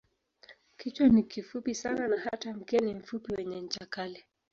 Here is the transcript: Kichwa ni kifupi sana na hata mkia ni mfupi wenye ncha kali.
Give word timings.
Kichwa 0.77 1.09
ni 1.09 1.23
kifupi 1.23 1.75
sana 1.75 2.07
na 2.07 2.17
hata 2.19 2.53
mkia 2.53 2.79
ni 2.79 2.93
mfupi 2.93 3.33
wenye 3.33 3.61
ncha 3.61 3.85
kali. 3.85 4.23